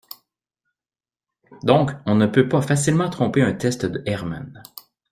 Donc 1.61 1.91
on 2.07 2.15
ne 2.15 2.25
peut 2.25 2.49
pas 2.49 2.63
facilement 2.63 3.07
tromper 3.11 3.43
un 3.43 3.53
test 3.53 3.85
de 3.85 4.01
Herman 4.07 4.63